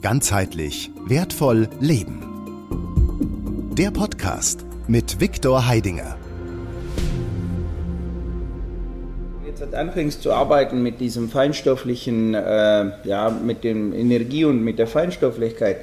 Ganzheitlich 0.00 0.92
wertvoll 1.06 1.68
leben. 1.80 2.22
Der 3.76 3.90
Podcast 3.90 4.64
mit 4.86 5.20
Viktor 5.20 5.66
Heidinger. 5.66 6.16
Jetzt 9.44 9.74
anfängst 9.74 10.22
zu 10.22 10.32
arbeiten 10.32 10.84
mit 10.84 11.00
diesem 11.00 11.28
feinstofflichen, 11.28 12.34
äh, 12.34 12.92
ja, 13.02 13.30
mit 13.30 13.64
dem 13.64 13.92
Energie 13.92 14.44
und 14.44 14.62
mit 14.62 14.78
der 14.78 14.86
Feinstofflichkeit, 14.86 15.78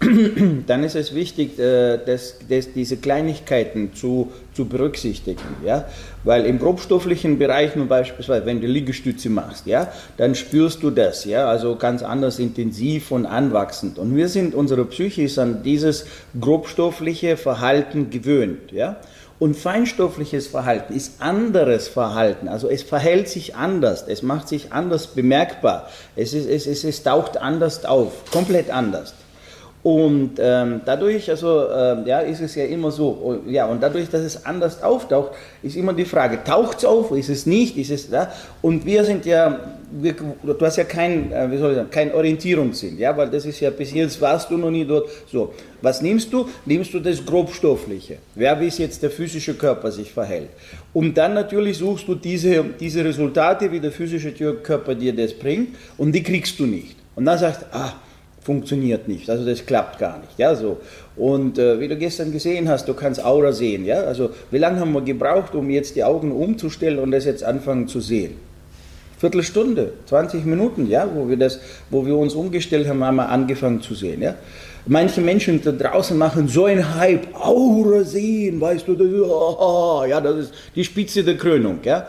dann 0.66 0.82
ist 0.84 0.96
es 0.96 1.14
wichtig, 1.14 1.58
äh, 1.58 1.98
dass, 1.98 2.36
dass 2.48 2.72
diese 2.72 2.96
Kleinigkeiten 2.96 3.94
zu, 3.94 4.32
zu 4.52 4.66
berücksichtigen. 4.66 5.40
Ja? 5.64 5.86
Weil 6.24 6.46
im 6.46 6.58
grobstofflichen 6.58 7.38
Bereich, 7.38 7.76
nur 7.76 7.86
beispielsweise, 7.86 8.44
wenn 8.46 8.60
du 8.60 8.66
Liegestütze 8.66 9.30
machst, 9.30 9.66
ja, 9.66 9.92
dann 10.16 10.34
spürst 10.34 10.82
du 10.82 10.90
das, 10.90 11.24
ja, 11.24 11.46
also 11.46 11.76
ganz 11.76 12.02
anders 12.02 12.38
intensiv 12.38 13.10
und 13.10 13.26
anwachsend. 13.26 13.98
Und 13.98 14.16
wir 14.16 14.28
sind, 14.28 14.54
unsere 14.54 14.84
Psyche 14.84 15.22
ist 15.22 15.38
an 15.38 15.62
dieses 15.62 16.06
grobstoffliche 16.40 17.36
Verhalten 17.36 18.10
gewöhnt. 18.10 18.72
Ja? 18.72 18.96
Und 19.38 19.56
feinstoffliches 19.56 20.46
Verhalten 20.46 20.94
ist 20.94 21.20
anderes 21.20 21.88
Verhalten. 21.88 22.48
Also 22.48 22.68
es 22.68 22.82
verhält 22.82 23.28
sich 23.28 23.56
anders, 23.56 24.04
es 24.06 24.22
macht 24.22 24.48
sich 24.48 24.72
anders 24.72 25.08
bemerkbar, 25.08 25.88
es, 26.14 26.34
ist, 26.34 26.48
es, 26.48 26.66
es, 26.66 26.84
es 26.84 27.02
taucht 27.02 27.36
anders 27.36 27.84
auf, 27.84 28.30
komplett 28.30 28.70
anders. 28.70 29.14
Und 29.84 30.38
ähm, 30.38 30.80
dadurch, 30.86 31.28
also 31.28 31.68
ähm, 31.70 32.06
ja, 32.06 32.20
ist 32.20 32.40
es 32.40 32.54
ja 32.54 32.64
immer 32.64 32.90
so, 32.90 33.42
ja, 33.46 33.66
und 33.66 33.82
dadurch, 33.82 34.08
dass 34.08 34.22
es 34.22 34.46
anders 34.46 34.82
auftaucht, 34.82 35.32
ist 35.62 35.76
immer 35.76 35.92
die 35.92 36.06
Frage, 36.06 36.42
taucht 36.42 36.78
es 36.78 36.86
auf, 36.86 37.10
ist 37.12 37.28
es 37.28 37.44
nicht, 37.44 37.76
ist 37.76 37.90
es 37.90 38.08
da? 38.08 38.32
Und 38.62 38.86
wir 38.86 39.04
sind 39.04 39.26
ja, 39.26 39.60
wir, 39.92 40.14
du 40.42 40.58
hast 40.62 40.78
ja 40.78 40.84
kein, 40.84 41.30
äh, 41.30 41.50
wie 41.50 41.58
soll 41.58 41.72
ich 41.72 41.76
sagen, 41.76 41.90
kein 41.90 42.14
Orientierungssinn, 42.14 42.96
ja, 42.96 43.14
weil 43.14 43.28
das 43.28 43.44
ist 43.44 43.60
ja, 43.60 43.68
bis 43.68 43.92
jetzt 43.92 44.18
warst 44.22 44.50
du 44.50 44.56
noch 44.56 44.70
nie 44.70 44.86
dort. 44.86 45.06
So, 45.30 45.52
was 45.82 46.00
nimmst 46.00 46.32
du? 46.32 46.48
Nimmst 46.64 46.94
du 46.94 47.00
das 47.00 47.22
Grobstoffliche, 47.22 48.16
ja, 48.36 48.58
wie 48.58 48.68
es 48.68 48.78
jetzt 48.78 49.02
der 49.02 49.10
physische 49.10 49.52
Körper 49.52 49.92
sich 49.92 50.10
verhält. 50.10 50.48
Und 50.94 51.18
dann 51.18 51.34
natürlich 51.34 51.76
suchst 51.76 52.08
du 52.08 52.14
diese, 52.14 52.64
diese 52.80 53.04
Resultate, 53.04 53.70
wie 53.70 53.80
der 53.80 53.92
physische 53.92 54.32
Körper 54.32 54.94
dir 54.94 55.14
das 55.14 55.34
bringt, 55.34 55.76
und 55.98 56.12
die 56.12 56.22
kriegst 56.22 56.58
du 56.58 56.64
nicht. 56.64 56.96
Und 57.14 57.26
dann 57.26 57.38
sagst 57.38 57.62
du, 57.62 57.66
ah, 57.76 57.92
funktioniert 58.44 59.08
nicht. 59.08 59.28
Also 59.30 59.44
das 59.44 59.64
klappt 59.64 59.98
gar 59.98 60.18
nicht. 60.18 60.38
Ja, 60.38 60.54
so. 60.54 60.78
Und 61.16 61.58
äh, 61.58 61.80
wie 61.80 61.88
du 61.88 61.96
gestern 61.96 62.30
gesehen 62.30 62.68
hast, 62.68 62.86
du 62.86 62.94
kannst 62.94 63.24
Aura 63.24 63.52
sehen. 63.52 63.86
Ja? 63.86 64.02
Also 64.02 64.30
wie 64.50 64.58
lange 64.58 64.80
haben 64.80 64.92
wir 64.92 65.00
gebraucht, 65.00 65.54
um 65.54 65.70
jetzt 65.70 65.96
die 65.96 66.04
Augen 66.04 66.30
umzustellen 66.30 66.98
und 66.98 67.10
das 67.10 67.24
jetzt 67.24 67.42
anfangen 67.42 67.88
zu 67.88 68.00
sehen? 68.00 68.34
Viertelstunde, 69.18 69.94
20 70.06 70.44
Minuten, 70.44 70.86
ja, 70.90 71.08
wo 71.14 71.26
wir, 71.28 71.38
das, 71.38 71.58
wo 71.88 72.04
wir 72.04 72.16
uns 72.16 72.34
umgestellt 72.34 72.86
haben, 72.86 73.02
haben 73.02 73.16
wir 73.16 73.30
angefangen 73.30 73.80
zu 73.80 73.94
sehen. 73.94 74.20
Ja? 74.20 74.34
Manche 74.86 75.22
Menschen 75.22 75.62
da 75.62 75.72
draußen 75.72 76.18
machen 76.18 76.46
so 76.46 76.66
einen 76.66 76.96
Hype, 76.96 77.34
Aura 77.34 78.04
sehen, 78.04 78.60
weißt 78.60 78.86
du, 78.86 78.94
das, 78.94 79.06
oh, 79.08 80.04
ja, 80.08 80.20
das 80.20 80.36
ist 80.36 80.54
die 80.76 80.84
Spitze 80.84 81.24
der 81.24 81.38
Krönung. 81.38 81.78
Ja? 81.82 82.06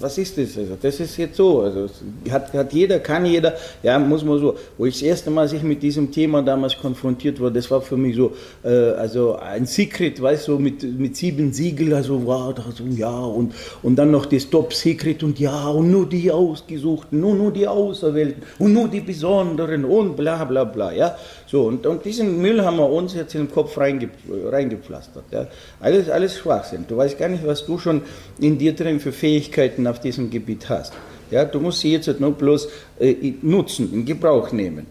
Was 0.00 0.16
ist 0.18 0.38
das? 0.38 0.56
Also 0.56 0.76
das 0.80 0.98
ist 1.00 1.16
jetzt 1.16 1.36
so. 1.36 1.60
Also 1.60 1.88
hat, 2.30 2.52
hat 2.52 2.72
jeder, 2.72 2.98
kann 3.00 3.26
jeder, 3.26 3.54
ja, 3.82 3.98
muss 3.98 4.24
man 4.24 4.38
so. 4.38 4.56
Wo 4.78 4.86
ich 4.86 4.94
das 4.94 5.02
erste 5.02 5.30
Mal 5.30 5.48
sich 5.48 5.62
mit 5.62 5.82
diesem 5.82 6.10
Thema 6.10 6.42
damals 6.42 6.76
konfrontiert 6.78 7.38
wurde, 7.38 7.54
das 7.54 7.70
war 7.70 7.82
für 7.82 7.96
mich 7.96 8.16
so, 8.16 8.32
äh, 8.64 8.68
also 8.68 9.36
ein 9.36 9.66
Secret, 9.66 10.20
weißt 10.20 10.48
du, 10.48 10.52
so 10.52 10.58
mit, 10.58 10.82
mit 10.98 11.16
sieben 11.16 11.52
Siegel, 11.52 11.94
also 11.94 12.24
wow, 12.24 12.54
so, 12.74 12.84
ja, 12.84 13.10
und, 13.10 13.54
und 13.82 13.96
dann 13.96 14.10
noch 14.10 14.26
das 14.26 14.48
Top 14.48 14.72
Secret 14.72 15.22
und 15.22 15.38
ja, 15.38 15.68
und 15.68 15.90
nur 15.90 16.08
die 16.08 16.30
Ausgesuchten, 16.30 17.20
nur, 17.20 17.34
nur 17.34 17.52
die 17.52 17.68
Auserwählten 17.68 18.42
und 18.58 18.72
nur 18.72 18.88
die 18.88 19.00
Besonderen 19.00 19.84
und 19.84 20.16
bla 20.16 20.44
bla 20.44 20.64
bla, 20.64 20.92
ja. 20.92 21.16
So, 21.50 21.64
und, 21.64 21.84
und 21.84 22.04
diesen 22.04 22.40
Müll 22.40 22.62
haben 22.62 22.76
wir 22.76 22.88
uns 22.88 23.12
jetzt 23.12 23.34
in 23.34 23.46
den 23.46 23.50
Kopf 23.50 23.76
reinge, 23.76 24.08
reingepflastert. 24.28 25.24
Ja. 25.32 25.48
Alles, 25.80 26.08
alles 26.08 26.38
Schwachsinn. 26.38 26.84
Du 26.86 26.96
weißt 26.96 27.18
gar 27.18 27.28
nicht, 27.28 27.44
was 27.44 27.66
du 27.66 27.76
schon 27.76 28.02
in 28.38 28.56
dir 28.56 28.72
drin 28.72 29.00
für 29.00 29.10
Fähigkeiten 29.10 29.88
auf 29.88 29.98
diesem 29.98 30.30
Gebiet 30.30 30.68
hast. 30.68 30.92
Ja, 31.32 31.44
du 31.44 31.58
musst 31.58 31.80
sie 31.80 31.92
jetzt 31.92 32.20
nur 32.20 32.32
bloß 32.32 32.68
äh, 33.00 33.32
nutzen, 33.42 33.92
in 33.92 34.04
Gebrauch 34.04 34.52
nehmen. 34.52 34.86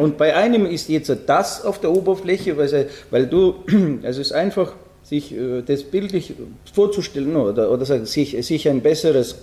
Und 0.00 0.18
bei 0.18 0.34
einem 0.34 0.66
ist 0.66 0.88
jetzt 0.88 1.16
das 1.26 1.64
auf 1.64 1.80
der 1.80 1.92
Oberfläche, 1.92 2.56
weil, 2.56 2.88
weil 3.12 3.26
du, 3.28 3.54
also 4.02 4.20
es 4.20 4.28
ist 4.28 4.32
einfach, 4.32 4.72
sich 5.04 5.32
äh, 5.32 5.62
das 5.62 5.84
bildlich 5.84 6.34
vorzustellen 6.72 7.36
oder, 7.36 7.70
oder 7.70 7.84
sich, 8.04 8.36
sich 8.44 8.68
ein 8.68 8.80
besseres 8.80 9.36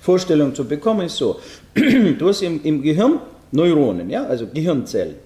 Vorstellung 0.00 0.54
zu 0.54 0.66
bekommen, 0.66 1.06
ist 1.06 1.16
so. 1.16 1.40
Du 2.18 2.28
hast 2.28 2.42
im, 2.42 2.60
im 2.62 2.82
Gehirn 2.82 3.18
Neuronen, 3.52 4.10
ja, 4.10 4.24
also 4.24 4.46
Gehirnzellen. 4.46 5.16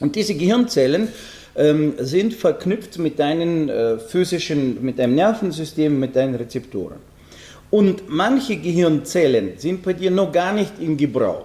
Und 0.00 0.16
diese 0.16 0.34
Gehirnzellen 0.34 1.08
ähm, 1.56 1.94
sind 1.98 2.34
verknüpft 2.34 2.98
mit 2.98 3.18
deinen 3.18 3.68
äh, 3.68 3.98
physischen, 3.98 4.82
mit 4.82 4.98
deinem 4.98 5.14
Nervensystem, 5.14 5.98
mit 5.98 6.16
deinen 6.16 6.34
Rezeptoren. 6.34 6.98
Und 7.70 8.08
manche 8.08 8.56
Gehirnzellen 8.56 9.52
sind 9.56 9.82
bei 9.82 9.92
dir 9.92 10.10
noch 10.10 10.32
gar 10.32 10.52
nicht 10.52 10.72
in 10.80 10.96
Gebrauch. 10.96 11.44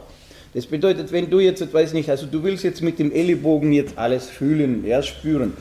Das 0.53 0.65
bedeutet, 0.65 1.11
wenn 1.11 1.29
du 1.29 1.39
jetzt, 1.39 1.73
weiß 1.73 1.93
nicht, 1.93 2.09
also 2.09 2.25
du 2.27 2.41
willst 2.41 2.63
jetzt 2.63 2.81
mit 2.81 2.97
dem 2.97 3.11
Ellenbogen 3.11 3.73
jetzt 3.73 3.97
alles 3.97 4.27
fühlen, 4.27 4.85
ja, 4.85 5.03
spüren, 5.03 5.53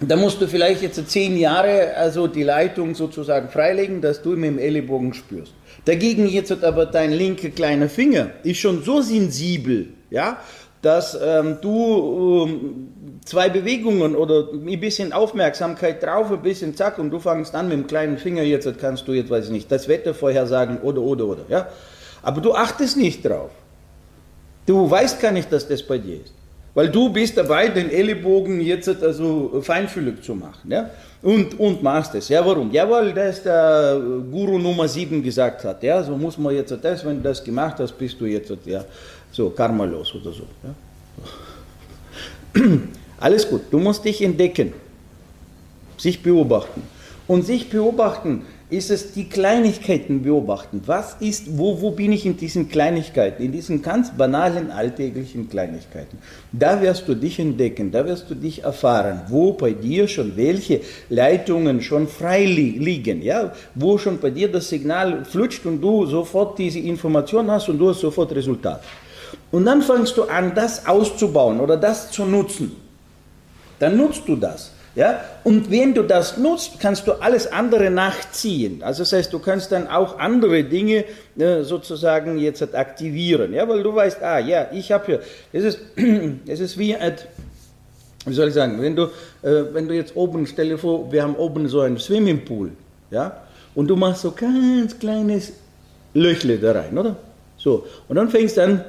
da 0.00 0.16
musst 0.16 0.40
du 0.40 0.48
vielleicht 0.48 0.82
jetzt 0.82 1.08
zehn 1.10 1.36
Jahre 1.36 1.94
also 1.94 2.26
die 2.26 2.42
Leitung 2.42 2.94
sozusagen 2.94 3.48
freilegen, 3.50 4.00
dass 4.00 4.22
du 4.22 4.30
mit 4.30 4.50
dem 4.50 4.58
Ellenbogen 4.58 5.12
spürst. 5.12 5.52
Dagegen 5.84 6.28
jetzt 6.28 6.50
hat 6.50 6.64
aber 6.64 6.86
dein 6.86 7.12
linker 7.12 7.48
kleiner 7.50 7.88
Finger 7.88 8.30
ist 8.42 8.58
schon 8.58 8.82
so 8.82 9.00
sensibel, 9.00 9.88
ja, 10.10 10.38
dass 10.82 11.18
ähm, 11.22 11.58
du 11.60 12.46
ähm, 12.46 13.20
zwei 13.24 13.48
Bewegungen 13.48 14.16
oder 14.16 14.48
ein 14.52 14.80
bisschen 14.80 15.12
Aufmerksamkeit 15.12 16.02
drauf, 16.02 16.30
ein 16.30 16.42
bisschen 16.42 16.74
zack 16.74 16.98
und 16.98 17.10
du 17.10 17.18
fangst 17.18 17.54
an 17.54 17.68
mit 17.68 17.78
dem 17.78 17.86
kleinen 17.86 18.18
Finger, 18.18 18.42
jetzt 18.42 18.68
kannst 18.78 19.06
du 19.08 19.12
jetzt, 19.12 19.30
weiß 19.30 19.46
ich 19.46 19.50
nicht, 19.52 19.70
das 19.70 19.88
Wetter 19.88 20.14
vorhersagen 20.14 20.78
oder, 20.78 21.00
oder, 21.00 21.26
oder, 21.26 21.44
ja. 21.48 21.68
Aber 22.22 22.40
du 22.40 22.54
achtest 22.54 22.96
nicht 22.96 23.24
drauf. 23.24 23.50
Du 24.66 24.90
weißt 24.90 25.20
gar 25.20 25.32
nicht, 25.32 25.50
dass 25.52 25.66
das 25.66 25.82
bei 25.82 25.98
dir 25.98 26.16
ist. 26.16 26.34
Weil 26.74 26.88
du 26.88 27.08
bist 27.08 27.36
dabei, 27.36 27.68
den 27.68 27.90
Ellenbogen 27.90 28.60
jetzt 28.60 28.88
also 29.02 29.60
feinfühlig 29.60 30.22
zu 30.22 30.34
machen. 30.34 30.70
Ja? 30.70 30.90
Und, 31.22 31.58
und 31.58 31.82
machst 31.82 32.14
es. 32.14 32.28
Ja, 32.28 32.44
warum? 32.46 32.70
Ja, 32.70 32.88
weil 32.88 33.12
das 33.12 33.42
der 33.42 34.00
Guru 34.30 34.58
Nummer 34.58 34.86
7 34.86 35.22
gesagt 35.22 35.64
hat. 35.64 35.82
Ja, 35.82 36.02
so 36.02 36.16
muss 36.16 36.38
man 36.38 36.54
jetzt 36.54 36.72
das, 36.80 37.04
wenn 37.04 37.16
du 37.16 37.22
das 37.22 37.42
gemacht 37.42 37.76
hast, 37.78 37.92
bist 37.92 38.20
du 38.20 38.26
jetzt 38.26 38.52
ja, 38.64 38.84
so 39.32 39.50
karmalos 39.50 40.14
oder 40.14 40.32
so. 40.32 40.44
Ja? 42.54 42.62
Alles 43.20 43.48
gut, 43.48 43.62
du 43.70 43.78
musst 43.78 44.04
dich 44.04 44.22
entdecken, 44.22 44.72
sich 45.96 46.22
beobachten. 46.22 46.82
Und 47.26 47.44
sich 47.44 47.68
beobachten 47.68 48.46
ist 48.70 48.90
es 48.90 49.12
die 49.12 49.28
Kleinigkeiten 49.28 50.22
beobachten. 50.22 50.80
Was 50.86 51.16
ist, 51.20 51.58
wo, 51.58 51.80
wo 51.80 51.90
bin 51.90 52.12
ich 52.12 52.24
in 52.24 52.36
diesen 52.36 52.68
Kleinigkeiten, 52.68 53.42
in 53.42 53.52
diesen 53.52 53.82
ganz 53.82 54.10
banalen, 54.16 54.70
alltäglichen 54.70 55.50
Kleinigkeiten? 55.50 56.18
Da 56.52 56.80
wirst 56.80 57.08
du 57.08 57.14
dich 57.14 57.38
entdecken, 57.38 57.90
da 57.90 58.06
wirst 58.06 58.30
du 58.30 58.34
dich 58.34 58.62
erfahren, 58.62 59.22
wo 59.28 59.52
bei 59.52 59.72
dir 59.72 60.06
schon 60.06 60.36
welche 60.36 60.80
Leitungen 61.08 61.82
schon 61.82 62.06
frei 62.06 62.44
li 62.44 62.78
liegen, 62.78 63.22
ja? 63.22 63.52
wo 63.74 63.98
schon 63.98 64.18
bei 64.18 64.30
dir 64.30 64.50
das 64.50 64.68
Signal 64.68 65.24
flutscht 65.24 65.66
und 65.66 65.80
du 65.80 66.06
sofort 66.06 66.58
diese 66.58 66.78
Information 66.78 67.50
hast 67.50 67.68
und 67.68 67.78
du 67.78 67.88
hast 67.88 68.00
sofort 68.00 68.32
Resultat. 68.32 68.82
Und 69.50 69.64
dann 69.64 69.82
fängst 69.82 70.16
du 70.16 70.24
an, 70.24 70.54
das 70.54 70.86
auszubauen 70.86 71.60
oder 71.60 71.76
das 71.76 72.10
zu 72.10 72.24
nutzen. 72.24 72.76
Dann 73.80 73.96
nutzt 73.96 74.22
du 74.26 74.36
das. 74.36 74.72
Ja? 75.00 75.24
Und 75.44 75.70
wenn 75.70 75.94
du 75.94 76.02
das 76.02 76.36
nutzt, 76.36 76.78
kannst 76.78 77.06
du 77.06 77.12
alles 77.12 77.50
andere 77.50 77.88
nachziehen. 77.90 78.82
Also 78.82 79.00
das 79.02 79.14
heißt, 79.14 79.32
du 79.32 79.38
kannst 79.38 79.72
dann 79.72 79.88
auch 79.88 80.18
andere 80.18 80.62
Dinge 80.62 81.06
äh, 81.38 81.62
sozusagen 81.62 82.36
jetzt 82.36 82.74
aktivieren. 82.74 83.54
Ja? 83.54 83.66
Weil 83.66 83.82
du 83.82 83.94
weißt, 83.94 84.22
ah 84.22 84.38
ja, 84.40 84.68
ich 84.70 84.92
habe 84.92 85.06
hier, 85.06 85.20
es 85.54 85.64
ist, 85.64 85.78
es 86.46 86.60
ist 86.60 86.76
wie, 86.76 86.94
ein, 86.94 87.14
wie 88.26 88.34
soll 88.34 88.48
ich 88.48 88.54
sagen, 88.54 88.82
wenn 88.82 88.94
du, 88.94 89.04
äh, 89.40 89.72
wenn 89.72 89.88
du 89.88 89.94
jetzt 89.94 90.14
oben, 90.16 90.46
stell 90.46 90.68
dir 90.68 90.76
vor, 90.76 91.10
wir 91.10 91.22
haben 91.22 91.34
oben 91.36 91.66
so 91.66 91.80
einen 91.80 91.96
Swimmingpool, 91.96 92.72
ja, 93.10 93.40
und 93.74 93.88
du 93.88 93.96
machst 93.96 94.20
so 94.20 94.32
ganz 94.32 94.98
kleines 94.98 95.54
Löchle 96.12 96.58
da 96.58 96.72
rein, 96.72 96.98
oder? 96.98 97.16
So, 97.56 97.86
und 98.06 98.16
dann 98.16 98.28
fängst 98.28 98.58
du 98.58 98.64
an 98.64 98.84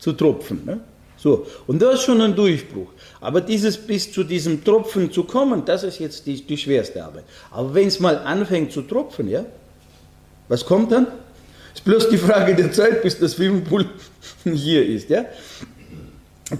zu 0.00 0.12
tropfen. 0.12 0.64
Ne? 0.66 0.80
So, 1.16 1.46
und 1.66 1.80
das 1.80 1.94
ist 1.94 2.02
schon 2.02 2.20
ein 2.20 2.34
Durchbruch. 2.34 2.88
Aber 3.20 3.40
dieses 3.40 3.76
bis 3.76 4.12
zu 4.12 4.22
diesem 4.22 4.62
Tropfen 4.62 5.10
zu 5.10 5.24
kommen, 5.24 5.64
das 5.64 5.82
ist 5.82 5.98
jetzt 5.98 6.26
die, 6.26 6.42
die 6.42 6.56
schwerste 6.56 7.04
Arbeit. 7.04 7.24
Aber 7.50 7.74
wenn 7.74 7.88
es 7.88 8.00
mal 8.00 8.18
anfängt 8.18 8.72
zu 8.72 8.82
tropfen, 8.82 9.28
ja, 9.28 9.44
was 10.48 10.64
kommt 10.64 10.92
dann? 10.92 11.06
Ist 11.74 11.84
bloß 11.84 12.08
die 12.10 12.18
Frage 12.18 12.54
der 12.54 12.72
Zeit, 12.72 13.02
bis 13.02 13.18
das 13.18 13.32
Swimmingpool 13.32 13.86
hier 14.44 14.86
ist, 14.86 15.08
ja. 15.08 15.24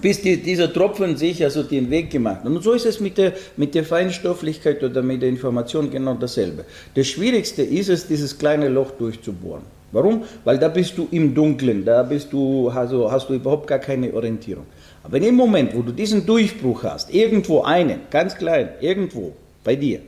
Bis 0.00 0.20
die, 0.20 0.36
dieser 0.38 0.72
Tropfen 0.72 1.16
sich 1.16 1.42
also 1.44 1.62
den 1.62 1.90
Weg 1.90 2.10
gemacht 2.10 2.40
hat. 2.40 2.46
Und 2.46 2.62
so 2.62 2.72
ist 2.72 2.86
es 2.86 2.98
mit 2.98 3.18
der, 3.18 3.34
mit 3.56 3.74
der 3.74 3.84
Feinstofflichkeit 3.84 4.82
oder 4.82 5.00
mit 5.00 5.22
der 5.22 5.28
Information 5.28 5.90
genau 5.90 6.14
dasselbe. 6.14 6.64
Das 6.94 7.06
Schwierigste 7.06 7.62
ist 7.62 7.88
es, 7.88 8.06
dieses 8.06 8.36
kleine 8.36 8.68
Loch 8.68 8.90
durchzubohren. 8.92 9.62
Warum? 9.92 10.24
Weil 10.44 10.58
da 10.58 10.68
bist 10.68 10.98
du 10.98 11.06
im 11.12 11.32
Dunkeln, 11.32 11.84
da 11.84 12.02
bist 12.02 12.32
du, 12.32 12.68
also 12.68 13.10
hast 13.10 13.28
du 13.28 13.34
überhaupt 13.34 13.68
gar 13.68 13.78
keine 13.78 14.12
Orientierung. 14.12 14.66
Aber 15.04 15.18
in 15.18 15.22
dem 15.22 15.36
Moment, 15.36 15.74
wo 15.76 15.82
du 15.82 15.92
diesen 15.92 16.26
Durchbruch 16.26 16.82
hast, 16.82 17.14
irgendwo 17.14 17.62
einen, 17.62 18.00
ganz 18.10 18.34
klein, 18.34 18.70
irgendwo 18.80 19.32
bei 19.62 19.76
dir, 19.76 20.00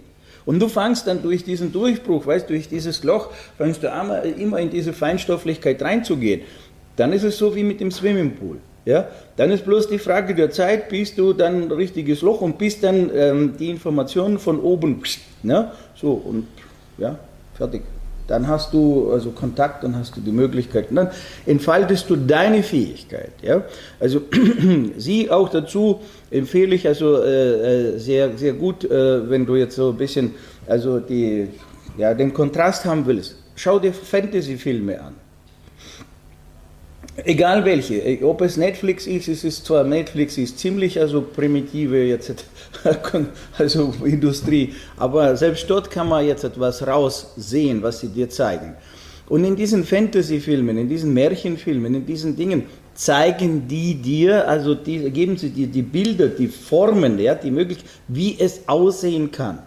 und 0.45 0.59
du 0.61 0.69
fangst 0.69 1.07
dann 1.07 1.23
durch 1.23 1.45
diesen 1.45 1.73
Durchbruch, 1.73 2.27
weißt 2.27 2.49
durch 2.49 2.69
dieses 2.69 3.05
Loch, 3.05 3.31
fangst 3.59 3.83
du 3.83 3.89
immer 4.39 4.59
in 4.59 4.71
diese 4.71 4.93
Feinstofflichkeit 4.93 5.81
reinzugehen, 5.83 6.41
dann 6.97 7.13
ist 7.13 7.23
es 7.23 7.39
so 7.39 7.55
wie 7.55 7.63
mit 7.63 7.81
dem 7.81 7.93
Swimmingpool. 7.93 8.57
Ja? 8.89 9.07
Dann 9.37 9.51
ist 9.51 9.67
bloß 9.67 9.89
die 9.89 9.99
Frage 9.99 10.35
der 10.35 10.51
Zeit, 10.51 10.89
bis 10.89 11.15
du 11.15 11.35
dann 11.35 11.65
ein 11.65 11.73
richtiges 11.73 12.23
Loch 12.23 12.41
und 12.41 12.57
bis 12.57 12.81
dann 12.81 13.11
ähm, 13.15 13.53
die 13.59 13.69
Informationen 13.69 14.39
von 14.39 14.59
oben, 14.59 15.03
ne? 15.43 15.73
so 15.95 16.13
und 16.13 16.47
ja, 16.97 17.19
fertig. 17.55 17.83
Dann 18.29 18.49
hast 18.49 18.73
du 18.73 19.13
also 19.13 19.31
Kontakt, 19.33 19.85
dann 19.85 19.95
hast 19.95 20.17
du 20.17 20.23
die 20.23 20.33
Möglichkeit. 20.33 20.89
Und 20.89 20.97
dann 20.97 21.11
entfaltest 21.45 22.09
du 22.09 22.17
deine 22.17 22.63
Fähigkeit. 22.63 23.33
Ja? 23.43 23.63
Also 24.01 24.23
sie 24.97 25.31
auch 25.31 25.51
dazu 25.51 26.01
empfehle 26.31 26.75
ich 26.75 26.89
also 26.89 27.23
äh, 27.23 27.97
äh, 27.97 27.99
sehr, 27.99 28.39
sehr 28.39 28.55
gut, 28.55 28.85
äh, 28.85 29.29
wenn 29.29 29.45
du 29.45 29.57
jetzt 29.57 29.77
so 29.77 29.91
ein 29.91 29.99
bisschen 29.99 30.35
also 30.67 30.99
die, 30.99 31.49
ja, 31.99 32.15
den 32.15 32.33
Kontrast 32.33 32.87
haben 32.87 33.05
willst. 33.05 33.37
Schau 33.55 33.79
dir 33.79 33.93
Fantasy-Filme 33.93 34.99
an. 34.99 35.28
Egal 37.25 37.65
welche, 37.65 38.25
ob 38.25 38.43
es 38.43 38.57
Netflix 38.57 39.07
ist, 39.07 39.27
es 39.27 39.43
ist 39.43 39.67
zwar 39.67 39.83
Netflix 39.83 40.39
ist 40.39 40.59
ziemlich 40.59 41.01
also 41.01 41.21
primitive 41.21 42.05
jetzt 42.05 42.45
also 43.59 43.93
Industrie, 44.05 44.75
aber 44.97 45.37
selbst 45.37 45.69
dort 45.69 45.91
kann 45.91 46.09
man 46.09 46.25
jetzt 46.25 46.45
etwas 46.45 46.87
raussehen, 46.87 47.83
was 47.83 48.01
sie 48.01 48.09
dir 48.09 48.31
zeigen. 48.31 48.77
Und 49.29 49.45
in 49.45 49.57
diesen 49.57 49.85
Fantasy-Filmen, 49.85 50.79
in 50.79 50.89
diesen 50.89 51.13
Märchenfilmen, 51.13 51.95
in 51.95 52.07
diesen 52.07 52.37
Dingen 52.37 52.65
zeigen 52.95 53.67
die 53.67 53.97
dir, 53.97 54.49
also 54.49 54.75
die, 54.75 55.11
geben 55.11 55.37
sie 55.37 55.51
dir 55.51 55.67
die 55.67 55.83
Bilder, 55.83 56.29
die 56.29 56.49
Formen, 56.49 57.19
ja, 57.19 57.35
die 57.35 57.51
möglich, 57.51 57.79
wie 58.07 58.37
es 58.39 58.69
aussehen 58.69 59.31
kann. 59.31 59.59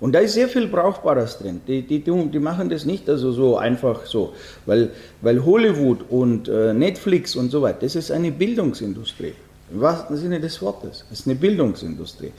Und 0.00 0.12
da 0.12 0.18
ist 0.18 0.34
sehr 0.34 0.48
viel 0.48 0.66
Brauchbares 0.66 1.38
drin. 1.38 1.60
Die, 1.66 1.82
die, 1.82 2.00
die 2.00 2.38
machen 2.38 2.68
das 2.68 2.84
nicht 2.84 3.08
also 3.08 3.32
so 3.32 3.56
einfach 3.56 4.06
so, 4.06 4.32
weil, 4.66 4.90
weil 5.22 5.44
Hollywood 5.44 6.10
und 6.10 6.48
äh, 6.48 6.74
Netflix 6.74 7.36
und 7.36 7.50
so 7.50 7.62
weiter, 7.62 7.78
das 7.82 7.96
ist 7.96 8.10
eine 8.10 8.30
Bildungsindustrie. 8.30 9.34
Im 9.72 9.80
wahrsten 9.80 10.16
Sinne 10.16 10.40
des 10.40 10.60
Wortes. 10.60 11.04
Das 11.08 11.20
ist 11.20 11.26
eine 11.26 11.36
Bildungsindustrie. 11.36 12.32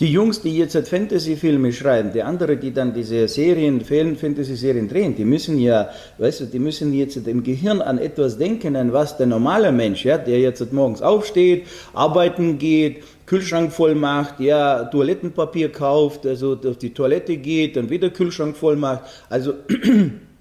Die 0.00 0.10
Jungs, 0.10 0.42
die 0.42 0.58
jetzt 0.58 0.74
halt 0.74 0.88
Fantasy-Filme 0.88 1.72
schreiben, 1.72 2.10
die 2.12 2.20
anderen, 2.20 2.58
die 2.58 2.72
dann 2.72 2.92
diese 2.92 3.28
Serien, 3.28 3.80
Fantasy-Serien 3.80 4.88
drehen, 4.88 5.14
die 5.14 5.24
müssen 5.24 5.56
ja, 5.60 5.88
weißt 6.18 6.40
du, 6.40 6.44
die 6.46 6.58
müssen 6.58 6.92
jetzt 6.92 7.16
im 7.28 7.44
Gehirn 7.44 7.80
an 7.80 7.98
etwas 7.98 8.36
denken, 8.36 8.74
an 8.74 8.92
was 8.92 9.16
der 9.16 9.28
normale 9.28 9.70
Mensch, 9.70 10.04
ja, 10.04 10.18
der 10.18 10.40
jetzt 10.40 10.72
morgens 10.72 11.00
aufsteht, 11.00 11.68
arbeiten 11.92 12.58
geht, 12.58 13.04
Kühlschrank 13.26 13.72
voll 13.72 13.94
macht, 13.94 14.40
ja, 14.40 14.82
Toilettenpapier 14.86 15.70
kauft, 15.70 16.26
also 16.26 16.58
auf 16.66 16.76
die 16.76 16.92
Toilette 16.92 17.36
geht, 17.36 17.76
dann 17.76 17.88
wieder 17.88 18.10
Kühlschrank 18.10 18.56
voll 18.56 18.74
macht. 18.74 19.04
Also, 19.30 19.54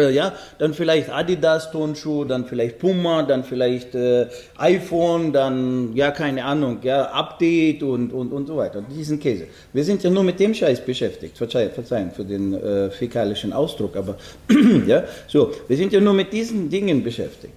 ja, 0.00 0.34
dann 0.58 0.74
vielleicht 0.74 1.10
Adidas 1.10 1.70
Tonschuh, 1.70 2.24
dann 2.24 2.46
vielleicht 2.46 2.78
Puma, 2.78 3.22
dann 3.22 3.44
vielleicht 3.44 3.94
äh, 3.94 4.26
iPhone, 4.56 5.32
dann, 5.32 5.94
ja, 5.94 6.10
keine 6.10 6.44
Ahnung, 6.44 6.78
ja, 6.82 7.04
Update 7.06 7.82
und, 7.82 8.12
und, 8.12 8.32
und 8.32 8.46
so 8.46 8.56
weiter. 8.56 8.82
Diesen 8.82 9.20
Käse. 9.20 9.46
Wir 9.72 9.84
sind 9.84 10.02
ja 10.02 10.10
nur 10.10 10.24
mit 10.24 10.40
dem 10.40 10.52
Scheiß 10.52 10.84
beschäftigt. 10.84 11.38
Verzeihung, 11.38 11.72
Verzeihung 11.72 12.10
für 12.10 12.24
den 12.24 12.54
äh, 12.54 12.90
fäkalischen 12.90 13.52
Ausdruck, 13.52 13.96
aber, 13.96 14.16
ja, 14.86 15.04
so, 15.28 15.52
wir 15.68 15.76
sind 15.76 15.92
ja 15.92 16.00
nur 16.00 16.14
mit 16.14 16.32
diesen 16.32 16.68
Dingen 16.68 17.04
beschäftigt. 17.04 17.54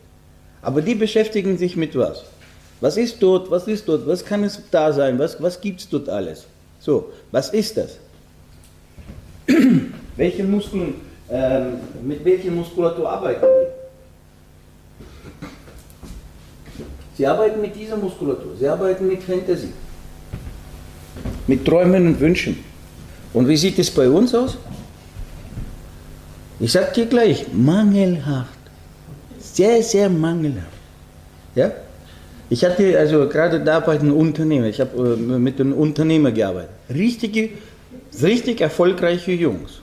Aber 0.61 0.81
die 0.81 0.95
beschäftigen 0.95 1.57
sich 1.57 1.75
mit 1.75 1.95
was? 1.95 2.23
Was 2.81 2.97
ist 2.97 3.23
dort? 3.23 3.49
Was 3.49 3.67
ist 3.67 3.87
dort? 3.87 4.05
Was 4.05 4.23
kann 4.23 4.43
es 4.43 4.61
da 4.69 4.93
sein? 4.93 5.17
Was, 5.17 5.41
was 5.41 5.59
gibt 5.59 5.79
es 5.79 5.89
dort 5.89 6.09
alles? 6.09 6.45
So, 6.79 7.11
was 7.31 7.49
ist 7.49 7.77
das? 7.77 7.97
Welche 10.15 10.43
Muskeln, 10.43 10.95
ähm, 11.29 11.79
mit 12.03 12.23
welcher 12.23 12.51
Muskulatur 12.51 13.09
arbeiten 13.09 13.45
die? 13.45 13.67
Sie 17.17 17.25
arbeiten 17.25 17.59
mit 17.59 17.75
dieser 17.75 17.97
Muskulatur, 17.97 18.55
sie 18.59 18.67
arbeiten 18.67 19.07
mit 19.07 19.23
Fantasie, 19.23 19.73
mit 21.47 21.65
Träumen 21.65 22.07
und 22.07 22.19
Wünschen. 22.19 22.63
Und 23.33 23.47
wie 23.47 23.57
sieht 23.57 23.79
es 23.79 23.89
bei 23.89 24.07
uns 24.07 24.35
aus? 24.35 24.57
Ich 26.59 26.71
sage 26.71 26.91
dir 26.93 27.05
gleich, 27.05 27.45
mangelhaft. 27.53 28.49
Sehr, 29.39 29.81
sehr 29.83 30.09
mangelhaft. 30.09 30.67
Ja? 31.55 31.71
Ich 32.49 32.63
hatte 32.63 32.97
also 32.97 33.27
gerade 33.27 33.59
da 33.59 33.79
bei 33.79 33.97
den 33.97 34.11
Unternehmen, 34.11 34.65
ich 34.65 34.79
habe 34.79 35.17
äh, 35.19 35.39
mit 35.39 35.59
den 35.59 35.73
Unternehmern 35.73 36.33
gearbeitet, 36.33 36.69
richtige, 36.89 37.49
richtig 38.21 38.61
erfolgreiche 38.61 39.33
Jungs. 39.33 39.81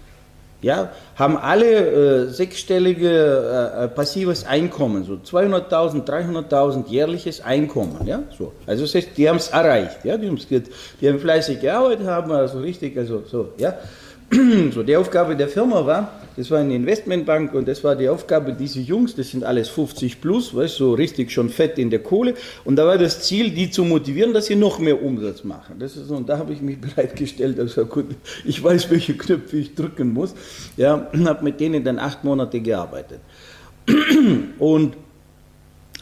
Ja, 0.65 0.91
haben 1.17 1.37
alle 1.37 2.25
äh, 2.25 2.29
sechsstellige 2.31 3.07
äh, 3.07 3.85
äh 3.85 3.89
passives 3.89 4.47
Einkommen, 4.47 5.05
so 5.05 5.13
200.000, 5.15 6.07
300.000 6.07 6.89
jährliches 6.89 7.43
Einkommen, 7.43 7.99
ja, 8.07 8.23
so. 8.39 8.53
Also 8.67 8.85
das 8.85 8.95
heißt, 8.95 9.11
die 9.15 9.29
haben 9.29 9.37
es 9.37 9.49
erreicht, 9.49 9.99
ja, 10.05 10.17
die, 10.17 10.35
die 11.01 11.09
haben 11.09 11.19
fleißig 11.19 11.61
gearbeitet, 11.61 12.07
haben 12.07 12.33
also 12.33 12.61
richtig, 12.61 12.97
also 12.97 13.23
so, 13.31 13.53
ja. 13.59 13.75
So, 14.73 14.83
die 14.83 14.97
Aufgabe 14.97 15.37
der 15.37 15.49
Firma 15.49 15.85
war, 15.87 16.21
das 16.37 16.51
war 16.51 16.59
eine 16.59 16.75
Investmentbank 16.75 17.55
und 17.55 17.69
das 17.69 17.85
war 17.85 17.95
die 17.95 18.09
Aufgabe 18.09 18.53
dieser 18.53 18.81
Jungs, 18.81 19.15
das 19.15 19.31
sind 19.31 19.45
alles 19.45 19.69
50 19.69 20.21
plus, 20.21 20.55
weißt 20.55 20.77
so 20.77 20.95
richtig 20.95 21.31
schon 21.31 21.49
fett 21.49 21.79
in 21.79 21.91
der 21.91 22.01
Kohle. 22.01 22.35
Und 22.65 22.77
da 22.77 22.87
war 22.87 22.99
das 22.99 23.23
Ziel, 23.23 23.51
die 23.51 23.71
zu 23.71 23.85
motivieren, 23.85 24.33
dass 24.33 24.47
sie 24.47 24.57
noch 24.57 24.79
mehr 24.79 25.01
Umsatz 25.03 25.45
machen. 25.45 25.77
Das 25.79 25.97
ist, 25.97 26.11
und 26.11 26.29
da 26.29 26.39
habe 26.39 26.53
ich 26.53 26.61
mich 26.61 26.81
bereitgestellt, 26.81 27.61
also 27.61 27.87
gut, 27.87 28.07
ich 28.45 28.63
weiß, 28.63 28.91
welche 28.91 29.15
Knöpfe 29.17 29.59
ich 29.59 29.75
drücken 29.75 30.13
muss. 30.13 30.35
Ja, 30.77 31.09
habe 31.25 31.45
mit 31.45 31.61
denen 31.61 31.85
dann 31.85 31.99
acht 31.99 32.25
Monate 32.25 32.61
gearbeitet. 32.61 33.21
Und 34.59 34.97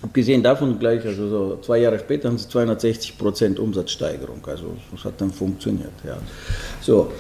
Abgesehen 0.03 0.43
davon 0.43 0.81
gleich, 0.81 1.07
also 1.07 1.29
so 1.29 1.59
zwei 1.63 1.79
Jahre 1.79 1.97
später 1.97 2.29
haben 2.29 2.37
sie 2.37 2.49
260 2.49 3.17
Prozent 3.19 3.61
Umsatzsteigerung. 3.61 4.45
Also 4.47 4.77
das 4.91 5.05
hat 5.05 5.21
dann 5.21 5.31
funktioniert. 5.31 5.93
Ja. 6.05 6.19
So. 6.81 7.13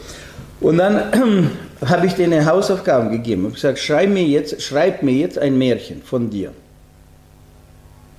Und 0.63 0.79
dann 0.79 1.51
habe 1.85 2.07
ich 2.07 2.15
denen 2.15 2.47
Hausaufgaben 2.47 3.11
gegeben 3.11 3.45
und 3.47 3.55
gesagt, 3.55 3.79
schreib 3.79 4.11
mir 4.11 4.25
jetzt, 4.25 4.63
schreib 4.63 5.03
mir 5.03 5.15
jetzt 5.15 5.39
ein 5.39 5.59
Märchen 5.59 6.03
von 6.03 6.31
dir. 6.31 6.53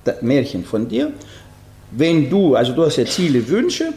Das 0.04 0.20
Märchen 0.20 0.64
von 0.64 0.86
dir. 0.86 1.12
Wenn 1.90 2.28
du, 2.28 2.54
also 2.54 2.74
du 2.74 2.84
hast 2.84 2.96
ja 2.96 3.06
Ziele, 3.06 3.48
Wünsche, 3.48 3.94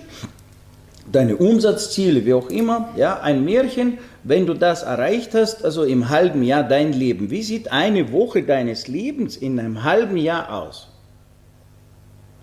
deine 1.12 1.36
Umsatzziele, 1.36 2.26
wie 2.26 2.34
auch 2.34 2.50
immer, 2.50 2.90
ja, 2.96 3.20
ein 3.20 3.44
Märchen, 3.44 3.98
wenn 4.24 4.46
du 4.46 4.54
das 4.54 4.84
erreicht 4.84 5.34
hast, 5.34 5.66
also 5.66 5.84
im 5.84 6.10
halben 6.10 6.44
Jahr 6.44 6.64
dein 6.64 6.94
Leben, 6.94 7.30
wie 7.30 7.44
sieht 7.44 7.72
eine 7.72 8.12
Woche 8.12 8.44
deines 8.44 8.88
Lebens 8.88 9.36
in 9.36 9.60
einem 9.60 9.84
halben 9.84 10.18
Jahr 10.18 10.54
aus? 10.54 10.88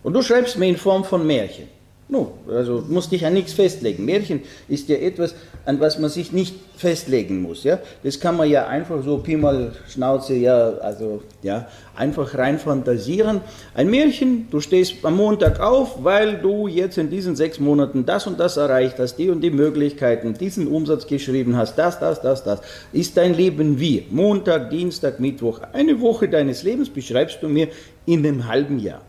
Und 0.03 0.13
du 0.13 0.23
schreibst 0.23 0.59
mir 0.59 0.69
in 0.69 0.77
Form 0.77 1.05
von 1.05 1.27
Märchen. 1.27 1.69
No, 2.07 2.35
also 2.49 2.85
musst 2.87 3.13
dich 3.13 3.25
an 3.25 3.33
nichts 3.33 3.55
festlegen. 3.55 4.05
Märchen 4.05 4.43
ist 4.69 4.91
ja 4.91 4.97
etwas, 4.97 5.35
an 5.65 5.81
was 5.81 5.99
man 5.99 6.11
sich 6.11 6.33
nicht 6.33 6.55
festlegen 6.77 7.41
muss. 7.41 7.65
Ja? 7.65 7.79
Das 8.03 8.21
kann 8.21 8.37
man 8.37 8.51
ja 8.51 8.67
einfach 8.67 9.03
so 9.03 9.17
Pi 9.19 9.37
mal 9.37 9.73
Schnauze, 9.89 10.35
ja, 10.35 10.75
also 10.81 11.23
ja, 11.43 11.67
einfach 11.97 12.37
rein 12.37 12.59
fantasieren. 12.59 13.41
Ein 13.73 13.89
Märchen, 13.89 14.49
du 14.51 14.61
stehst 14.61 14.97
am 15.03 15.17
Montag 15.17 15.61
auf, 15.61 16.05
weil 16.05 16.37
du 16.37 16.69
jetzt 16.69 16.99
in 16.99 17.09
diesen 17.09 17.37
sechs 17.37 17.59
Monaten 17.59 18.05
das 18.05 18.27
und 18.27 18.39
das 18.39 18.59
erreicht 18.59 18.99
hast, 18.99 19.17
die 19.17 19.31
und 19.31 19.41
die 19.41 19.51
Möglichkeiten, 19.51 20.35
diesen 20.35 20.69
Umsatz 20.69 21.07
geschrieben 21.07 21.57
hast, 21.57 21.77
das, 21.77 21.99
das, 22.01 22.21
das, 22.21 22.45
das. 22.45 22.61
Ist 22.93 23.17
dein 23.17 23.33
Leben 23.33 23.81
wie? 23.81 24.07
Montag, 24.11 24.69
Dienstag, 24.69 25.21
Mittwoch, 25.21 25.61
eine 25.73 25.99
Woche 26.03 26.29
deines 26.29 26.65
Lebens 26.65 26.91
beschreibst 26.91 27.39
du 27.43 27.49
mir 27.49 27.69
in 28.05 28.27
einem 28.27 28.47
halben 28.47 28.79
Jahr. 28.79 29.01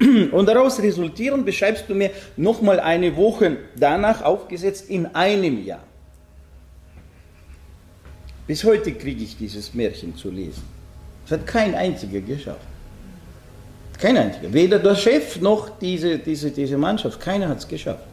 Und 0.32 0.46
daraus 0.46 0.80
resultierend 0.80 1.44
beschreibst 1.44 1.84
du 1.88 1.94
mir 1.94 2.10
nochmal 2.36 2.80
eine 2.80 3.14
Woche 3.16 3.58
danach 3.76 4.22
aufgesetzt 4.22 4.88
in 4.88 5.06
einem 5.14 5.64
Jahr. 5.64 5.82
Bis 8.46 8.64
heute 8.64 8.92
kriege 8.92 9.22
ich 9.22 9.36
dieses 9.36 9.74
Märchen 9.74 10.16
zu 10.16 10.30
lesen. 10.30 10.62
Das 11.24 11.38
hat 11.38 11.46
kein 11.46 11.74
einziger 11.74 12.20
geschafft. 12.20 12.66
Kein 13.98 14.16
einziger. 14.16 14.52
Weder 14.52 14.78
der 14.78 14.96
Chef 14.96 15.40
noch 15.40 15.78
diese, 15.78 16.18
diese, 16.18 16.50
diese 16.50 16.78
Mannschaft. 16.78 17.20
Keiner 17.20 17.48
hat 17.48 17.58
es 17.58 17.68
geschafft. 17.68 18.04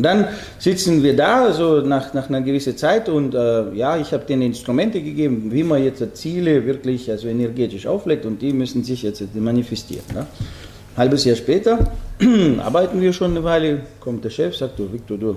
Und 0.00 0.04
dann 0.04 0.28
sitzen 0.58 1.02
wir 1.02 1.14
da, 1.14 1.52
so 1.52 1.82
nach, 1.82 2.14
nach 2.14 2.30
einer 2.30 2.40
gewissen 2.40 2.74
Zeit, 2.74 3.10
und 3.10 3.34
äh, 3.34 3.70
ja, 3.74 3.98
ich 3.98 4.14
habe 4.14 4.24
denen 4.24 4.40
Instrumente 4.40 5.02
gegeben, 5.02 5.50
wie 5.52 5.62
man 5.62 5.84
jetzt 5.84 6.02
Ziele 6.16 6.64
wirklich 6.64 7.10
also 7.10 7.28
energetisch 7.28 7.86
auflegt, 7.86 8.24
und 8.24 8.40
die 8.40 8.54
müssen 8.54 8.82
sich 8.82 9.02
jetzt 9.02 9.22
manifestieren. 9.34 10.06
Ne? 10.14 10.20
Ein 10.20 10.96
halbes 10.96 11.26
Jahr 11.26 11.36
später 11.36 11.80
arbeiten 12.64 12.98
wir 12.98 13.12
schon 13.12 13.32
eine 13.32 13.44
Weile, 13.44 13.82
kommt 14.00 14.24
der 14.24 14.30
Chef, 14.30 14.56
sagt, 14.56 14.78
du 14.78 14.90
Victor, 14.90 15.18
du, 15.18 15.36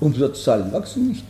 Umsatzzahlen 0.00 0.70
wachsen 0.70 1.08
nicht. 1.08 1.24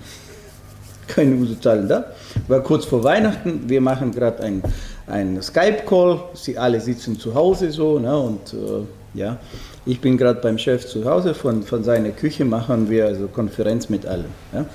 Keine 1.06 1.36
Umsatzzahlen 1.36 1.86
da. 1.86 2.06
War 2.48 2.64
kurz 2.64 2.84
vor 2.84 3.04
Weihnachten, 3.04 3.60
wir 3.68 3.80
machen 3.80 4.10
gerade 4.10 4.42
ein, 4.42 4.60
ein 5.06 5.40
Skype-Call, 5.40 6.18
sie 6.34 6.58
alle 6.58 6.80
sitzen 6.80 7.16
zu 7.16 7.32
Hause 7.32 7.70
so, 7.70 8.00
ne, 8.00 8.18
und 8.18 8.54
äh, 8.54 9.20
ja, 9.20 9.38
ich 9.86 10.00
bin 10.00 10.18
gerade 10.18 10.40
beim 10.40 10.58
Chef 10.58 10.86
zu 10.86 11.04
Hause, 11.04 11.32
von, 11.32 11.62
von 11.62 11.84
seiner 11.84 12.10
Küche 12.10 12.44
machen 12.44 12.90
wir 12.90 13.06
also 13.06 13.28
Konferenz 13.28 13.88
mit 13.88 14.04
allen. 14.04 14.32
Ja. 14.52 14.66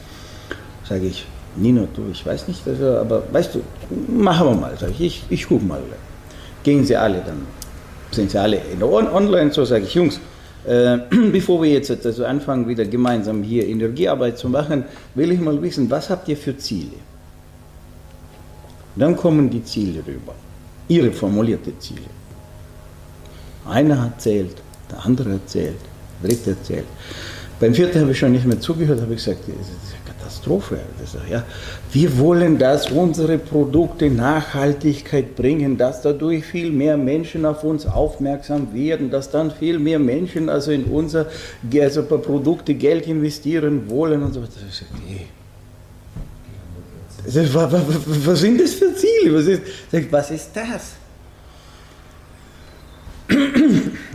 Sage 0.87 1.05
ich, 1.05 1.25
Nino, 1.57 1.87
du, 1.93 2.03
ich 2.11 2.25
weiß 2.25 2.47
nicht, 2.47 2.65
aber 2.67 3.23
weißt 3.31 3.55
du, 3.55 3.61
machen 4.09 4.47
wir 4.47 4.55
mal, 4.55 4.77
sage 4.77 4.93
ich, 4.93 5.01
ich, 5.01 5.23
ich 5.29 5.47
gucke 5.47 5.65
mal. 5.65 5.81
Gehen 6.63 6.85
sie 6.85 6.95
alle 6.95 7.21
dann, 7.25 7.45
sind 8.11 8.31
sie 8.31 8.37
alle 8.37 8.57
in 8.71 8.81
online, 8.81 9.51
so 9.51 9.65
sage 9.65 9.83
ich, 9.83 9.93
Jungs, 9.93 10.19
äh, 10.65 10.97
bevor 11.31 11.61
wir 11.61 11.71
jetzt 11.71 11.91
also 12.05 12.23
anfangen, 12.23 12.67
wieder 12.67 12.85
gemeinsam 12.85 13.43
hier 13.43 13.67
Energiearbeit 13.67 14.37
zu 14.37 14.47
machen, 14.47 14.85
will 15.15 15.31
ich 15.31 15.41
mal 15.41 15.61
wissen, 15.61 15.89
was 15.89 16.09
habt 16.09 16.29
ihr 16.29 16.37
für 16.37 16.57
Ziele? 16.57 16.97
Dann 18.95 19.17
kommen 19.17 19.49
die 19.49 19.63
Ziele 19.63 19.99
rüber, 20.05 20.35
ihre 20.87 21.11
formulierte 21.11 21.77
Ziele. 21.79 22.09
Einer 23.65 24.05
erzählt, 24.05 24.61
der 24.91 25.05
andere 25.05 25.31
erzählt, 25.33 25.77
der 26.21 26.29
dritte 26.29 26.51
erzählt. 26.51 26.85
Beim 27.61 27.75
vierten 27.75 28.01
habe 28.01 28.11
ich 28.11 28.17
schon 28.17 28.31
nicht 28.31 28.45
mehr 28.45 28.59
zugehört, 28.59 29.01
habe 29.01 29.13
ich 29.13 29.23
gesagt, 29.23 29.41
das 29.47 29.67
ist 29.67 29.93
eine 29.93 30.17
Katastrophe. 30.17 30.79
Ja, 31.29 31.43
wir 31.91 32.17
wollen, 32.17 32.57
dass 32.57 32.89
unsere 32.89 33.37
Produkte 33.37 34.09
Nachhaltigkeit 34.09 35.35
bringen, 35.35 35.77
dass 35.77 36.01
dadurch 36.01 36.43
viel 36.43 36.71
mehr 36.71 36.97
Menschen 36.97 37.45
auf 37.45 37.63
uns 37.63 37.85
aufmerksam 37.85 38.73
werden, 38.73 39.11
dass 39.11 39.29
dann 39.29 39.51
viel 39.51 39.77
mehr 39.77 39.99
Menschen 39.99 40.49
also 40.49 40.71
in 40.71 40.85
unsere 40.85 41.27
also 41.79 42.01
Produkte 42.01 42.73
Geld 42.73 43.05
investieren 43.05 43.87
wollen 43.89 44.23
und 44.23 44.33
so 44.33 44.41
weiter. 44.41 44.53
Was 48.25 48.39
sind 48.39 48.59
das 48.59 48.73
für 48.73 48.95
Ziele? 48.95 49.35
Was 49.35 49.45
ist, 49.45 49.61
was 50.11 50.31
ist 50.31 50.49
das? 50.55 50.93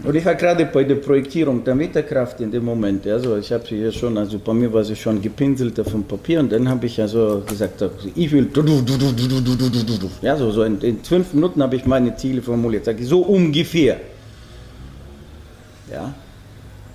Und 0.06 0.14
ich 0.14 0.24
war 0.24 0.36
gerade 0.36 0.66
bei 0.66 0.84
der 0.84 0.94
Projektierung 0.94 1.64
der 1.64 1.74
Meterkraft 1.74 2.40
in 2.40 2.52
dem 2.52 2.64
Moment. 2.64 3.04
Also 3.08 3.36
ich 3.38 3.50
habe 3.50 3.66
sie 3.66 3.78
hier 3.78 3.90
schon, 3.90 4.16
also 4.16 4.38
bei 4.38 4.54
mir 4.54 4.72
war 4.72 4.84
sie 4.84 4.94
schon 4.94 5.20
gepinselt 5.20 5.80
auf 5.80 5.90
dem 5.90 6.04
Papier 6.04 6.38
und 6.38 6.52
dann 6.52 6.68
habe 6.68 6.86
ich 6.86 7.00
also 7.00 7.42
gesagt, 7.44 7.84
ich 8.14 8.30
will, 8.30 8.48
ja, 10.22 10.36
so, 10.36 10.52
so 10.52 10.62
in, 10.62 10.80
in 10.80 11.02
fünf 11.02 11.32
Minuten 11.32 11.60
habe 11.60 11.74
ich 11.74 11.86
meine 11.86 12.14
Ziele 12.14 12.40
formuliert. 12.40 12.84
Sag 12.84 13.00
ich, 13.00 13.08
so 13.08 13.22
ungefähr. 13.22 14.00
Ja, 15.90 16.14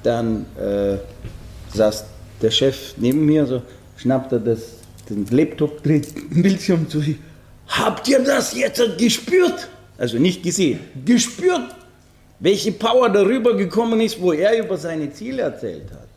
dann 0.03 0.45
äh, 0.57 0.95
saß 1.75 2.05
der 2.41 2.51
Chef 2.51 2.93
neben 2.95 3.25
mir, 3.25 3.45
so 3.45 3.61
schnappt 3.97 4.31
er 4.31 4.39
das, 4.39 4.59
den 5.09 5.25
Laptop, 5.31 5.83
dreht 5.83 6.15
den 6.15 6.41
Bildschirm 6.41 6.87
zu 6.87 7.01
sich. 7.01 7.17
Habt 7.67 8.07
ihr 8.07 8.19
das 8.19 8.55
jetzt 8.55 8.81
gespürt? 8.97 9.67
Also 9.97 10.17
nicht 10.17 10.43
gesehen, 10.43 10.79
gespürt 11.05 11.75
welche 12.41 12.71
Power 12.71 13.07
darüber 13.09 13.55
gekommen 13.55 14.01
ist, 14.01 14.19
wo 14.19 14.33
er 14.33 14.57
über 14.57 14.75
seine 14.75 15.13
Ziele 15.13 15.43
erzählt 15.43 15.89
hat. 15.91 16.07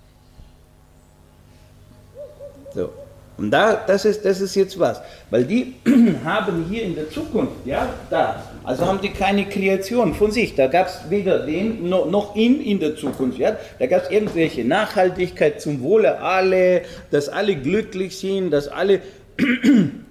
So. 2.75 2.91
Und 3.37 3.51
da, 3.51 3.75
das 3.75 4.05
ist, 4.05 4.25
das 4.25 4.41
ist 4.41 4.55
jetzt 4.55 4.79
was. 4.79 5.01
Weil 5.31 5.45
die 5.45 5.75
haben 6.25 6.67
hier 6.71 6.85
in 6.85 6.95
der 6.95 7.11
Zukunft, 7.11 7.67
ja, 7.67 7.93
da, 8.09 8.43
also 8.63 8.87
haben 8.87 9.01
die 9.03 9.11
keine 9.11 9.47
Kreation 9.47 10.15
von 10.15 10.31
sich. 10.31 10.55
Da 10.55 10.69
gab 10.69 10.87
es 10.87 11.01
weder 11.11 11.41
den 11.41 11.89
noch, 11.89 12.09
noch 12.09 12.37
ihn 12.37 12.61
in 12.61 12.81
der 12.81 12.97
Zukunft. 12.97 13.39
Ja. 13.39 13.57
Da 13.79 13.87
gab 13.87 14.05
es 14.05 14.11
irgendwelche 14.11 14.65
Nachhaltigkeit 14.65 15.61
zum 15.61 15.83
Wohle 15.83 16.21
alle, 16.21 16.83
dass 17.11 17.29
alle 17.29 17.57
glücklich 17.57 18.19
sind, 18.19 18.51
dass 18.51 18.69
alle 18.69 19.01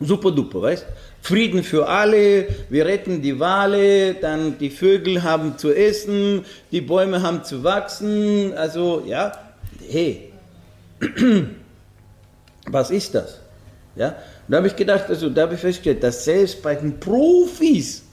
super 0.00 0.30
duper, 0.30 0.62
weißt? 0.62 0.86
Frieden 1.22 1.62
für 1.62 1.88
alle, 1.88 2.48
wir 2.68 2.84
retten 2.84 3.22
die 3.22 3.40
Wale, 3.40 4.14
dann 4.14 4.58
die 4.58 4.70
Vögel 4.70 5.22
haben 5.22 5.56
zu 5.56 5.72
essen, 5.72 6.44
die 6.70 6.80
Bäume 6.80 7.22
haben 7.22 7.44
zu 7.44 7.64
wachsen, 7.64 8.52
also 8.54 9.02
ja, 9.06 9.32
hey, 9.90 10.32
was 12.66 12.90
ist 12.90 13.14
das? 13.14 13.40
Ja, 13.96 14.16
da 14.48 14.56
habe 14.58 14.66
ich 14.66 14.76
gedacht, 14.76 15.04
also 15.08 15.30
da 15.30 15.42
habe 15.42 15.54
ich 15.54 15.60
festgestellt, 15.60 16.02
dass 16.02 16.24
selbst 16.24 16.62
bei 16.62 16.74
den 16.74 16.98
Profis, 16.98 18.03